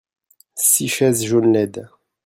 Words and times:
six 0.55 0.87
chaises 0.87 1.23
jaunes 1.27 1.53
laides. 1.53 1.87